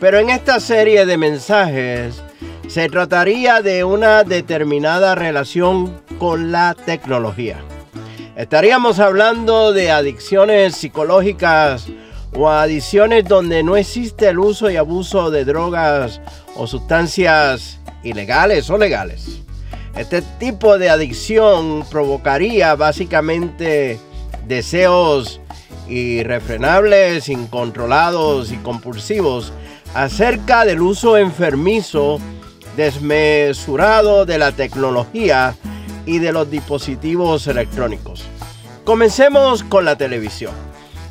Pero 0.00 0.18
en 0.18 0.30
esta 0.30 0.60
serie 0.60 1.06
de 1.06 1.16
mensajes 1.16 2.22
se 2.68 2.88
trataría 2.88 3.62
de 3.62 3.82
una 3.82 4.22
determinada 4.22 5.14
relación 5.14 6.00
con 6.18 6.52
la 6.52 6.74
tecnología. 6.74 7.56
Estaríamos 8.36 9.00
hablando 9.00 9.72
de 9.72 9.90
adicciones 9.90 10.76
psicológicas 10.76 11.86
o 12.32 12.48
adicciones 12.48 13.24
donde 13.24 13.64
no 13.64 13.76
existe 13.76 14.28
el 14.28 14.38
uso 14.38 14.70
y 14.70 14.76
abuso 14.76 15.30
de 15.30 15.44
drogas 15.44 16.20
o 16.54 16.66
sustancias 16.66 17.80
ilegales 18.04 18.70
o 18.70 18.78
legales. 18.78 19.40
Este 19.96 20.22
tipo 20.22 20.78
de 20.78 20.90
adicción 20.90 21.84
provocaría 21.90 22.76
básicamente 22.76 23.98
deseos 24.46 25.40
irrefrenables, 25.88 27.28
incontrolados 27.28 28.52
y 28.52 28.56
compulsivos 28.56 29.52
acerca 29.94 30.64
del 30.64 30.82
uso 30.82 31.16
enfermizo, 31.16 32.18
desmesurado 32.76 34.26
de 34.26 34.38
la 34.38 34.52
tecnología 34.52 35.56
y 36.06 36.18
de 36.18 36.32
los 36.32 36.50
dispositivos 36.50 37.46
electrónicos. 37.46 38.24
Comencemos 38.84 39.62
con 39.62 39.84
la 39.84 39.96
televisión. 39.96 40.54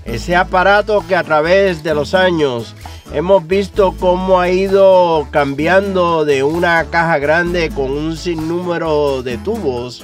Ese 0.05 0.35
aparato 0.35 1.03
que 1.07 1.15
a 1.15 1.23
través 1.23 1.83
de 1.83 1.93
los 1.93 2.13
años 2.13 2.75
Hemos 3.13 3.47
visto 3.47 3.95
cómo 3.97 4.41
ha 4.41 4.49
ido 4.49 5.27
cambiando 5.31 6.25
de 6.25 6.43
una 6.43 6.85
caja 6.89 7.19
grande 7.19 7.69
con 7.69 7.89
un 7.89 8.17
sinnúmero 8.17 9.23
de 9.23 9.37
tubos 9.37 10.03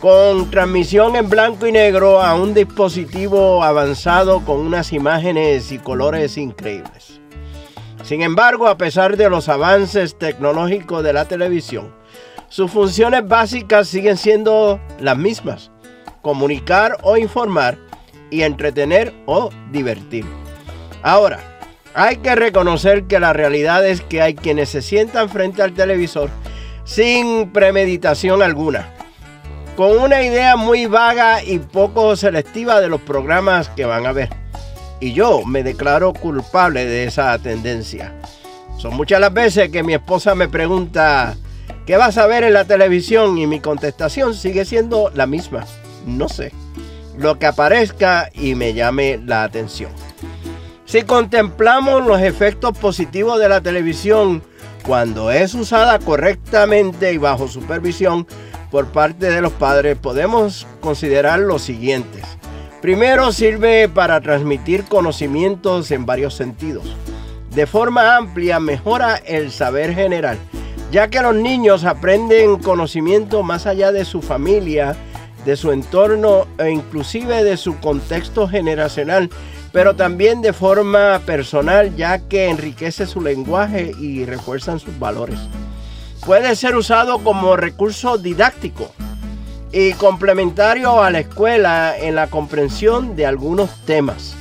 con 0.00 0.50
transmisión 0.50 1.14
en 1.14 1.28
blanco 1.28 1.66
y 1.66 1.72
negro 1.72 2.22
a 2.22 2.34
un 2.34 2.54
dispositivo 2.54 3.62
avanzado 3.62 4.42
con 4.44 4.58
unas 4.60 4.94
imágenes 4.94 5.72
y 5.72 5.78
colores 5.78 6.38
increíbles. 6.38 7.20
Sin 8.02 8.22
embargo, 8.22 8.66
a 8.66 8.78
pesar 8.78 9.18
de 9.18 9.28
los 9.28 9.50
avances 9.50 10.16
tecnológicos 10.18 11.04
de 11.04 11.12
la 11.12 11.26
televisión, 11.26 11.94
sus 12.48 12.70
funciones 12.70 13.28
básicas 13.28 13.88
siguen 13.88 14.16
siendo 14.16 14.80
las 14.98 15.18
mismas, 15.18 15.70
comunicar 16.22 16.96
o 17.02 17.18
informar 17.18 17.76
y 18.30 18.42
entretener 18.42 19.12
o 19.26 19.50
divertir. 19.70 20.24
Ahora, 21.02 21.40
hay 21.92 22.16
que 22.16 22.34
reconocer 22.34 23.04
que 23.04 23.20
la 23.20 23.34
realidad 23.34 23.86
es 23.86 24.00
que 24.00 24.22
hay 24.22 24.34
quienes 24.34 24.70
se 24.70 24.80
sientan 24.80 25.28
frente 25.28 25.62
al 25.62 25.74
televisor 25.74 26.30
sin 26.84 27.52
premeditación 27.52 28.42
alguna, 28.42 28.94
con 29.76 29.98
una 29.98 30.22
idea 30.22 30.56
muy 30.56 30.86
vaga 30.86 31.42
y 31.42 31.58
poco 31.58 32.16
selectiva 32.16 32.80
de 32.80 32.88
los 32.88 33.00
programas 33.00 33.68
que 33.70 33.84
van 33.84 34.06
a 34.06 34.12
ver. 34.12 34.30
Y 35.00 35.12
yo 35.12 35.44
me 35.44 35.62
declaro 35.62 36.12
culpable 36.12 36.84
de 36.84 37.04
esa 37.04 37.38
tendencia. 37.38 38.14
Son 38.78 38.94
muchas 38.94 39.20
las 39.20 39.32
veces 39.32 39.70
que 39.70 39.82
mi 39.82 39.94
esposa 39.94 40.34
me 40.34 40.48
pregunta, 40.48 41.36
¿qué 41.86 41.96
vas 41.96 42.18
a 42.18 42.26
ver 42.26 42.44
en 42.44 42.54
la 42.54 42.64
televisión? 42.64 43.38
Y 43.38 43.46
mi 43.46 43.60
contestación 43.60 44.34
sigue 44.34 44.64
siendo 44.64 45.10
la 45.14 45.26
misma. 45.26 45.64
No 46.06 46.28
sé. 46.28 46.52
Lo 47.18 47.38
que 47.38 47.46
aparezca 47.46 48.30
y 48.32 48.54
me 48.54 48.72
llame 48.72 49.20
la 49.24 49.42
atención. 49.42 49.90
Si 50.84 51.02
contemplamos 51.02 52.06
los 52.06 52.20
efectos 52.20 52.76
positivos 52.76 53.38
de 53.38 53.48
la 53.48 53.60
televisión 53.60 54.42
cuando 54.82 55.30
es 55.30 55.54
usada 55.54 55.98
correctamente 55.98 57.12
y 57.12 57.18
bajo 57.18 57.48
supervisión 57.48 58.26
por 58.70 58.86
parte 58.86 59.30
de 59.30 59.40
los 59.40 59.52
padres, 59.52 59.96
podemos 59.98 60.66
considerar 60.80 61.40
los 61.40 61.62
siguientes. 61.62 62.24
Primero, 62.80 63.32
sirve 63.32 63.88
para 63.88 64.20
transmitir 64.20 64.84
conocimientos 64.84 65.90
en 65.90 66.06
varios 66.06 66.34
sentidos. 66.34 66.96
De 67.54 67.66
forma 67.66 68.16
amplia, 68.16 68.60
mejora 68.60 69.16
el 69.16 69.50
saber 69.50 69.94
general, 69.94 70.38
ya 70.90 71.08
que 71.08 71.20
los 71.20 71.34
niños 71.34 71.84
aprenden 71.84 72.58
conocimiento 72.58 73.42
más 73.42 73.66
allá 73.66 73.92
de 73.92 74.04
su 74.04 74.22
familia, 74.22 74.96
de 75.44 75.56
su 75.56 75.72
entorno 75.72 76.46
e 76.58 76.70
inclusive 76.70 77.44
de 77.44 77.56
su 77.56 77.78
contexto 77.80 78.46
generacional 78.46 79.30
pero 79.72 79.94
también 79.94 80.42
de 80.42 80.52
forma 80.52 81.20
personal 81.24 81.94
ya 81.96 82.18
que 82.18 82.48
enriquece 82.48 83.06
su 83.06 83.20
lenguaje 83.20 83.92
y 84.00 84.24
refuerzan 84.24 84.80
sus 84.80 84.98
valores. 84.98 85.38
Puede 86.24 86.54
ser 86.54 86.76
usado 86.76 87.18
como 87.24 87.56
recurso 87.56 88.18
didáctico 88.18 88.92
y 89.72 89.92
complementario 89.94 91.02
a 91.02 91.10
la 91.10 91.20
escuela 91.20 91.96
en 91.98 92.14
la 92.14 92.28
comprensión 92.28 93.16
de 93.16 93.26
algunos 93.26 93.70
temas. 93.86 94.36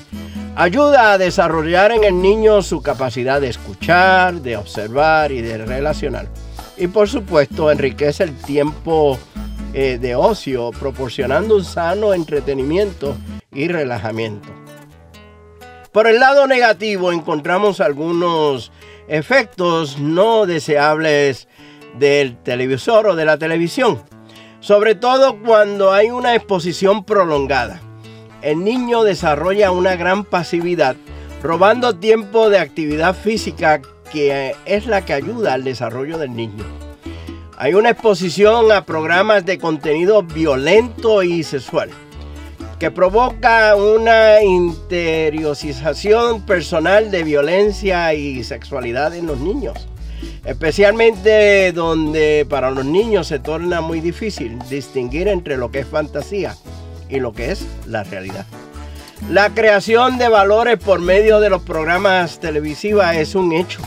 Ayuda 0.56 1.14
a 1.14 1.18
desarrollar 1.18 1.92
en 1.94 2.04
el 2.04 2.22
niño 2.22 2.62
su 2.62 2.82
capacidad 2.82 3.40
de 3.40 3.48
escuchar, 3.48 4.42
de 4.42 4.58
observar 4.58 5.32
y 5.32 5.42
de 5.42 5.58
relacionar. 5.58 6.28
Y 6.78 6.88
por 6.88 7.08
supuesto 7.08 7.72
enriquece 7.72 8.24
el 8.24 8.36
tiempo 8.36 9.18
eh, 9.74 9.98
de 10.02 10.16
ocio 10.16 10.72
proporcionando 10.72 11.56
un 11.56 11.64
sano 11.64 12.14
entretenimiento 12.14 13.16
y 13.54 13.68
relajamiento. 13.68 14.59
Por 16.00 16.08
el 16.08 16.22
lado 16.22 16.48
negativo 16.48 17.12
encontramos 17.12 17.82
algunos 17.82 18.72
efectos 19.10 20.00
no 20.00 20.46
deseables 20.46 21.50
del 21.98 22.38
televisor 22.38 23.07
o 23.07 23.16
de 23.18 23.25
la 23.25 23.38
televisión, 23.38 24.01
sobre 24.62 24.96
todo 24.96 25.38
cuando 25.42 25.92
hay 25.92 26.10
una 26.10 26.36
exposición 26.36 27.04
prolongada. 27.04 27.81
El 28.42 28.63
niño 28.63 29.04
desarrolla 29.04 29.72
una 29.72 29.98
gran 29.98 30.24
pasividad, 30.24 30.96
robando 31.44 31.94
tiempo 31.98 32.50
de 32.50 32.60
actividad 32.60 33.13
física 33.13 33.81
que 34.10 34.56
es 34.66 34.88
la 34.88 35.04
que 35.04 35.12
ayuda 35.12 35.54
al 35.54 35.66
desarrollo 35.66 36.18
del 36.18 36.34
niño. 36.34 36.63
Hay 37.57 37.74
una 37.74 37.90
exposición 37.90 38.72
a 38.72 38.86
programas 38.86 39.46
de 39.46 39.57
contenido 39.57 40.24
violento 40.24 41.24
y 41.24 41.44
sexual 41.44 41.90
que 42.80 42.92
provoca 42.92 43.76
una 43.76 44.42
interiorización 44.42 46.44
personal 46.44 47.12
de 47.12 47.24
violencia 47.24 48.14
y 48.14 48.42
sexualidad 48.46 49.14
en 49.14 49.28
los 49.28 49.40
niños. 49.40 49.90
Especialmente 50.46 51.74
donde 51.74 52.48
para 52.50 52.72
los 52.72 52.86
niños 52.86 53.28
se 53.28 53.40
torna 53.40 53.81
muy 53.81 54.00
difícil 54.00 54.58
distinguir 54.70 55.28
entre 55.28 55.58
lo 55.58 55.72
que 55.72 55.80
es 55.80 55.88
fantasía 55.88 56.56
y 57.10 57.20
lo 57.20 57.34
que 57.34 57.52
es 57.52 57.66
la 57.86 58.04
realidad. 58.04 58.46
La 59.30 59.50
creación 59.50 60.18
de 60.18 60.30
valores 60.30 60.80
por 60.80 61.02
medio 61.02 61.42
de 61.42 61.50
los 61.50 61.64
programas 61.64 62.40
televisivos 62.40 63.06
es 63.14 63.36
un 63.36 63.52
hecho. 63.52 63.82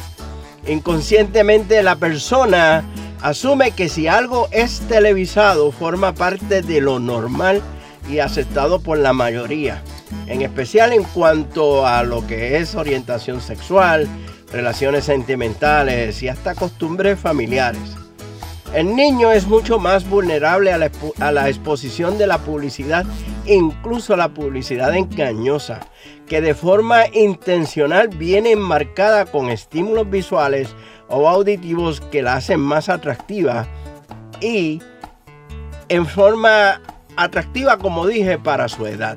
Inconscientemente 0.69 1.83
la 1.83 1.97
persona 1.97 2.85
asume 3.23 3.71
que 3.71 3.89
si 3.89 4.07
algo 4.07 4.49
es 4.53 4.81
televisado 4.81 5.73
forma 5.73 6.15
parte 6.15 6.61
de 6.61 6.83
lo 6.83 6.99
normal 6.99 7.63
y 8.13 8.21
aceptado 8.21 8.81
por 8.81 8.99
la 8.99 9.13
mayoría, 9.13 9.83
en 10.27 10.43
especial 10.43 10.93
en 10.93 11.03
cuanto 11.03 11.87
a 11.87 12.03
lo 12.03 12.27
que 12.27 12.59
es 12.59 12.75
orientación 12.75 13.41
sexual, 13.41 14.07
relaciones 14.53 15.05
sentimentales 15.05 16.23
y 16.23 16.29
hasta 16.29 16.55
costumbres 16.55 17.19
familiares. 17.19 17.97
El 18.75 18.95
niño 18.95 19.31
es 19.31 19.47
mucho 19.47 19.79
más 19.79 20.09
vulnerable 20.09 20.73
a 20.73 20.79
la, 20.79 21.49
exposición 21.49 22.17
de 22.19 22.27
la 22.27 22.39
publicidad, 22.39 23.05
incluso 23.47 24.17
la 24.17 24.29
publicidad 24.29 24.95
engañosa, 24.95 25.81
que 26.27 26.41
de 26.41 26.55
forma 26.55 27.07
intencional 27.13 28.09
viene 28.09 28.53
enmarcada 28.53 29.27
con 29.27 29.51
estímulos 29.51 30.09
visuales 30.09 30.75
o 31.09 31.29
auditivos 31.29 32.01
que 32.01 32.23
la 32.23 32.35
hacen 32.37 32.61
más 32.61 32.89
atractiva 32.89 33.67
y 34.41 34.81
en 35.91 36.07
forma 36.07 36.81
atractiva, 37.17 37.79
como 37.79 38.07
dije, 38.07 38.39
para 38.39 38.69
su 38.69 38.87
edad. 38.87 39.17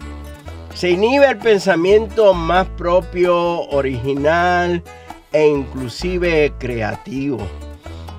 Se 0.73 0.89
inhibe 0.89 1.27
el 1.27 1.37
pensamiento 1.37 2.33
más 2.33 2.67
propio, 2.77 3.61
original 3.69 4.83
e 5.31 5.47
inclusive 5.47 6.53
creativo. 6.59 7.39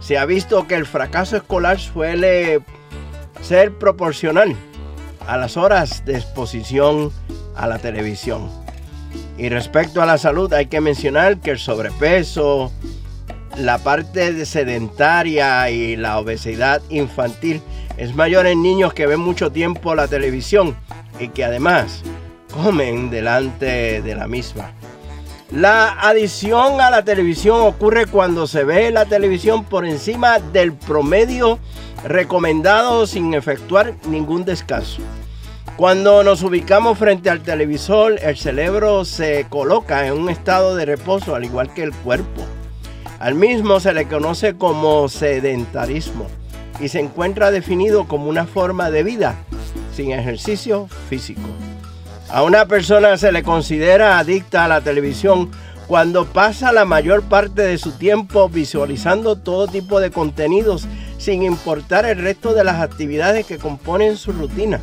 Se 0.01 0.17
ha 0.17 0.25
visto 0.25 0.67
que 0.67 0.75
el 0.75 0.87
fracaso 0.87 1.37
escolar 1.37 1.79
suele 1.79 2.63
ser 3.43 3.73
proporcional 3.77 4.57
a 5.27 5.37
las 5.37 5.57
horas 5.57 6.05
de 6.05 6.15
exposición 6.15 7.13
a 7.57 7.67
la 7.67 7.79
televisión. 7.79 8.49
Y 9.39 9.49
respecto 9.49 10.01
a 10.01 10.07
la 10.07 10.19
salud 10.19 10.53
hay 10.53 10.67
que 10.67 10.81
mencionar 10.81 11.41
que 11.41 11.51
el 11.51 11.59
sobrepeso, 11.59 12.73
la 13.57 13.79
parte 13.79 14.47
sedentaria 14.47 15.71
y 15.71 15.97
la 15.97 16.19
obesidad 16.19 16.81
infantil 16.89 17.61
es 17.97 18.15
mayor 18.15 18.47
en 18.47 18.63
niños 18.63 18.93
que 18.93 19.07
ven 19.07 19.21
mucho 19.21 19.51
tiempo 19.51 19.95
la 19.95 20.09
televisión 20.09 20.77
y 21.19 21.29
que 21.29 21.45
además 21.45 22.03
comen 22.53 23.11
delante 23.11 24.03
de 24.03 24.15
la 24.15 24.27
misma. 24.27 24.73
La 25.51 25.93
adición 26.01 26.81
a 26.81 26.91
la 26.91 27.05
televisión 27.05 27.61
ocurre 27.63 28.07
cuando 28.07 28.47
se 28.47 28.65
ve 28.65 28.91
la 28.91 29.07
televisión 29.07 29.65
por 29.65 29.87
encima 29.87 30.41
del 30.41 30.73
promedio 30.73 31.59
recomendado 32.05 33.07
sin 33.07 33.33
efectuar 33.33 33.95
ningún 34.09 34.45
descanso. 34.45 35.01
Cuando 35.77 36.23
nos 36.23 36.43
ubicamos 36.43 36.99
frente 36.99 37.31
al 37.31 37.43
televisor, 37.43 38.19
el 38.23 38.37
cerebro 38.37 39.05
se 39.05 39.47
coloca 39.49 40.07
en 40.07 40.15
un 40.15 40.29
estado 40.29 40.75
de 40.75 40.87
reposo 40.87 41.35
al 41.35 41.45
igual 41.45 41.73
que 41.73 41.83
el 41.83 41.93
cuerpo. 41.93 42.43
Al 43.19 43.35
mismo 43.35 43.79
se 43.81 43.93
le 43.93 44.09
conoce 44.09 44.57
como 44.57 45.09
sedentarismo 45.09 46.27
y 46.81 46.89
se 46.89 47.01
encuentra 47.01 47.51
definido 47.51 48.07
como 48.07 48.29
una 48.29 48.47
forma 48.47 48.91
de 48.91 49.03
vida 49.03 49.37
sin 49.95 50.13
ejercicio 50.13 50.89
físico. 51.09 51.49
A 52.29 52.43
una 52.43 52.67
persona 52.67 53.17
se 53.17 53.33
le 53.33 53.43
considera 53.43 54.19
adicta 54.19 54.65
a 54.65 54.69
la 54.69 54.81
televisión 54.81 55.51
cuando 55.87 56.27
pasa 56.27 56.73
la 56.73 56.85
mayor 56.85 57.23
parte 57.23 57.63
de 57.63 57.79
su 57.79 57.93
tiempo 57.93 58.49
visualizando 58.49 59.37
todo 59.37 59.69
tipo 59.69 60.01
de 60.01 60.11
contenidos 60.11 60.87
sin 61.19 61.43
importar 61.45 62.05
el 62.05 62.19
resto 62.19 62.55
de 62.55 62.65
las 62.65 62.81
actividades 62.81 63.47
que 63.47 63.59
componen 63.59 64.17
su 64.17 64.33
rutina. 64.33 64.81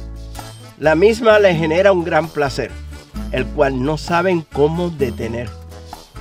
La 0.79 0.95
misma 0.95 1.39
le 1.39 1.53
genera 1.53 1.91
un 1.91 2.03
gran 2.03 2.27
placer, 2.27 2.71
el 3.31 3.45
cual 3.45 3.83
no 3.83 3.97
saben 3.97 4.45
cómo 4.53 4.89
detener. 4.89 5.49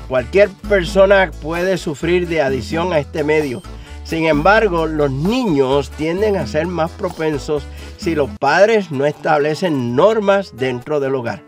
Cualquier 0.08 0.50
persona 0.68 1.30
puede 1.40 1.78
sufrir 1.78 2.28
de 2.28 2.42
adicción 2.42 2.92
a 2.92 2.98
este 2.98 3.24
medio. 3.24 3.62
Sin 4.12 4.26
embargo, 4.26 4.86
los 4.86 5.10
niños 5.10 5.88
tienden 5.88 6.36
a 6.36 6.46
ser 6.46 6.66
más 6.66 6.90
propensos 6.90 7.64
si 7.96 8.14
los 8.14 8.28
padres 8.38 8.90
no 8.90 9.06
establecen 9.06 9.96
normas 9.96 10.54
dentro 10.54 11.00
del 11.00 11.14
hogar. 11.14 11.42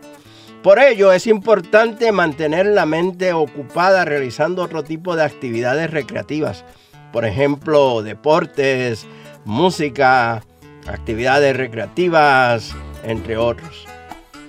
Por 0.63 0.79
ello 0.79 1.11
es 1.13 1.27
importante 1.27 2.11
mantener 2.11 2.65
la 2.65 2.87
mente 2.87 3.33
ocupada 3.33 4.03
realizando 4.03 4.63
otro 4.63 4.83
tipo 4.83 5.15
de 5.15 5.21
actividades 5.21 5.91
recreativas. 5.91 6.65
Por 7.13 7.25
ejemplo, 7.25 8.01
deportes, 8.01 9.05
música, 9.43 10.41
actividades 10.87 11.55
recreativas, 11.55 12.73
entre 13.03 13.37
otros. 13.37 13.85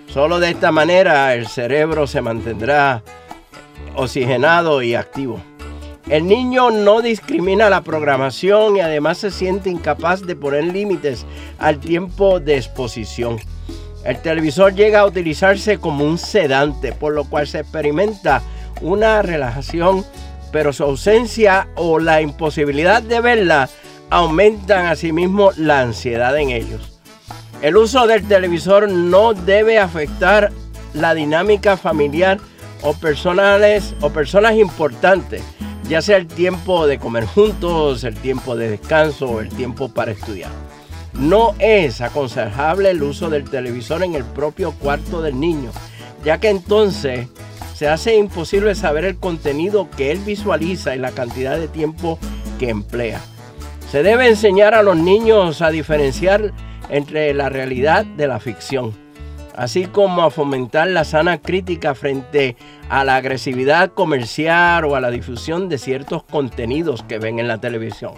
Solo 0.06 0.40
de 0.40 0.52
esta 0.52 0.72
manera 0.72 1.34
el 1.34 1.46
cerebro 1.48 2.06
se 2.06 2.22
mantendrá 2.22 3.02
oxigenado 3.94 4.80
y 4.80 4.94
activo. 4.94 5.38
El 6.08 6.29
niño 6.29 6.70
no 6.70 7.03
discrimina 7.03 7.69
la 7.69 7.81
programación 7.81 8.76
y 8.76 8.81
además 8.81 9.19
se 9.19 9.32
siente 9.32 9.70
incapaz 9.70 10.23
de 10.23 10.37
poner 10.37 10.62
límites 10.62 11.26
al 11.58 11.81
tiempo 11.81 12.38
de 12.38 12.56
exposición. 12.56 13.38
El 14.05 14.23
televisor 14.23 14.73
llega 14.73 15.00
a 15.00 15.06
utilizarse 15.06 15.79
como 15.79 16.05
un 16.05 16.17
sedante, 16.17 16.93
por 16.93 17.12
lo 17.12 17.25
cual 17.25 17.49
se 17.49 17.58
experimenta 17.58 18.41
una 18.81 19.20
relajación, 19.23 20.05
pero 20.53 20.73
su 20.73 20.85
ausencia 20.85 21.67
o 21.75 21.99
la 21.99 22.20
imposibilidad 22.20 23.02
de 23.02 23.20
verla 23.20 23.69
aumentan 24.09 24.87
asimismo 24.87 25.50
la 25.56 25.81
ansiedad 25.81 26.38
en 26.38 26.50
ellos. 26.50 27.00
El 27.62 27.76
uso 27.76 28.06
del 28.06 28.29
televisor 28.29 28.88
no 28.88 29.35
debe 29.35 29.81
afectar 29.81 30.52
la 30.94 31.14
dinámica 31.14 31.76
familiar 31.76 32.38
o 32.82 32.93
personales 32.93 33.97
o 34.00 34.11
personas 34.11 34.55
importantes, 34.55 35.43
ya 35.88 36.03
sea 36.03 36.17
el 36.17 36.27
tiempo 36.27 36.87
de 36.87 36.99
comer 36.99 37.25
juntos, 37.25 38.05
el 38.05 38.17
tiempo 38.17 38.56
de 38.56 38.71
descanso 38.71 39.27
o 39.27 39.41
el 39.41 39.49
tiempo 39.50 39.88
para 39.88 40.12
estudiar. 40.12 40.50
No 41.15 41.55
es 41.59 42.00
aconsejable 42.00 42.91
el 42.91 43.03
uso 43.03 43.31
del 43.31 43.49
televisor 43.49 44.03
en 44.03 44.15
el 44.15 44.25
propio 44.25 44.73
cuarto 44.73 45.23
del 45.23 45.38
niño, 45.38 45.71
ya 46.25 46.38
que 46.38 46.49
entonces 46.49 47.29
se 47.75 47.88
hace 47.88 48.17
imposible 48.17 48.75
saber 48.75 49.05
el 49.05 49.17
contenido 49.17 49.88
que 49.97 50.11
él 50.11 50.19
visualiza 50.19 50.94
y 50.94 50.99
la 50.99 51.12
cantidad 51.12 51.59
de 51.59 51.69
tiempo 51.69 52.19
que 52.59 52.71
emplea. 52.71 53.21
Se 53.91 54.03
debe 54.03 54.29
enseñar 54.29 54.75
a 54.75 54.83
los 54.83 54.97
niños 54.97 55.62
a 55.62 55.71
diferenciar 55.71 56.53
entre 56.88 57.33
la 57.35 57.49
realidad 57.49 58.05
de 58.05 58.27
la 58.27 58.41
ficción 58.41 59.06
así 59.56 59.87
como 59.87 60.23
a 60.23 60.31
fomentar 60.31 60.88
la 60.88 61.05
sana 61.05 61.38
crítica 61.38 61.94
frente 61.94 62.56
a 62.88 63.05
la 63.05 63.17
agresividad 63.17 63.91
comercial 63.93 64.85
o 64.85 64.94
a 64.94 65.00
la 65.00 65.11
difusión 65.11 65.69
de 65.69 65.78
ciertos 65.78 66.23
contenidos 66.23 67.02
que 67.02 67.19
ven 67.19 67.38
en 67.38 67.49
la 67.49 67.59
televisión. 67.59 68.12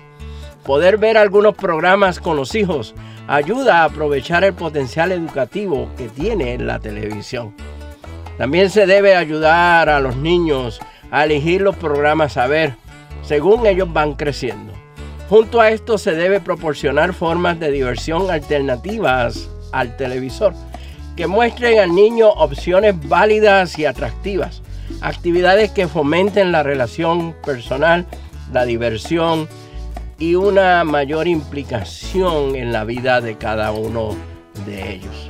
Poder 0.65 0.99
ver 0.99 1.17
algunos 1.17 1.55
programas 1.55 2.21
con 2.21 2.37
los 2.37 2.55
hijos 2.55 2.95
ayuda 3.29 3.83
a 3.83 3.85
aprovechar 3.85 4.45
el 4.45 4.53
potencial 4.53 5.13
educativo 5.13 5.89
que 5.97 6.09
tiene 6.09 6.59
la 6.59 6.81
televisión. 6.81 7.55
También 8.37 8.69
se 8.69 8.87
debe 8.87 9.17
ayudar 9.17 9.89
a 9.89 10.01
los 10.01 10.17
niños 10.17 10.81
a 11.11 11.25
elegir 11.25 11.63
los 11.63 11.77
programas 11.77 12.37
a 12.37 12.47
ver 12.47 12.75
según 13.23 13.67
ellos 13.67 13.93
van 13.93 14.15
creciendo. 14.15 14.73
Junto 15.29 15.61
a 15.61 15.71
esto 15.71 15.99
se 15.99 16.13
debe 16.13 16.41
proporcionar 16.41 17.13
formas 17.13 17.61
de 17.61 17.71
diversión 17.71 18.31
alternativas 18.31 19.51
al 19.73 19.97
televisor 19.97 20.55
que 21.19 21.27
muestren 21.27 21.81
al 21.81 21.97
niño 21.97 22.29
opciones 22.29 22.95
válidas 23.09 23.77
y 23.77 23.87
atractivas, 23.87 24.63
actividades 25.01 25.73
que 25.73 25.89
fomenten 25.89 26.53
la 26.53 26.63
relación 26.63 27.35
personal, 27.45 28.07
la 28.53 28.65
diversión 28.65 29.49
y 30.21 30.37
una 30.37 30.85
mayor 30.85 31.27
implicación 31.27 32.55
en 32.55 32.73
la 32.73 32.85
vida 32.85 33.21
de 33.21 33.37
cada 33.37 33.73
uno 33.73 34.15
de 34.65 34.93
ellos. 34.93 35.29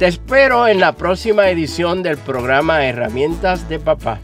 Te 0.00 0.08
espero 0.08 0.66
en 0.66 0.80
la 0.80 0.90
próxima 0.96 1.50
edición 1.50 2.02
del 2.02 2.18
programa 2.18 2.84
Herramientas 2.84 3.68
de 3.68 3.78
Papá 3.78 4.18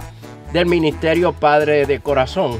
del 0.52 0.66
Ministerio 0.66 1.32
Padre 1.32 1.86
de 1.86 2.00
Corazón, 2.00 2.58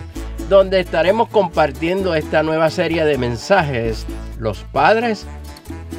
donde 0.48 0.78
estaremos 0.78 1.28
compartiendo 1.28 2.14
esta 2.14 2.44
nueva 2.44 2.70
serie 2.70 3.04
de 3.04 3.18
mensajes, 3.18 4.06
los 4.38 4.58
padres 4.70 5.26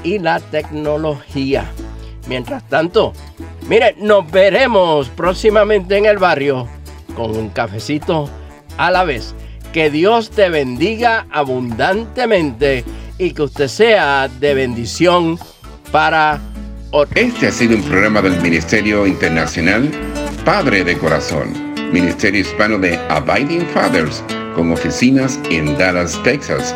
y 0.06 0.20
la 0.20 0.40
tecnología. 0.40 1.66
Mientras 2.28 2.68
tanto, 2.70 3.14
mire, 3.68 3.96
nos 4.00 4.30
veremos 4.32 5.10
próximamente 5.10 5.98
en 5.98 6.06
el 6.06 6.18
barrio 6.18 6.68
con 7.16 7.36
un 7.36 7.50
cafecito 7.50 8.30
a 8.78 8.92
la 8.92 9.04
vez. 9.04 9.36
Que 9.74 9.90
Dios 9.90 10.30
te 10.30 10.50
bendiga 10.50 11.26
abundantemente 11.32 12.86
y 13.18 13.32
que 13.32 13.42
usted 13.42 13.68
sea 13.68 14.28
de 14.28 14.54
bendición 14.54 15.38
para 15.92 16.40
otros. 16.92 17.18
Este 17.18 17.48
ha 17.48 17.52
sido 17.52 17.76
un 17.76 17.84
programa 17.84 18.22
del 18.22 18.40
Ministerio 18.42 19.08
Internacional 19.08 19.90
Padre 20.46 20.84
de 20.84 20.98
Corazón, 20.98 21.54
Ministerio 21.92 22.42
Hispano 22.42 22.78
de 22.78 22.98
Abiding 23.10 23.66
Fathers, 23.68 24.24
con 24.56 24.72
oficinas 24.72 25.40
en 25.50 25.78
Dallas, 25.78 26.22
Texas 26.24 26.76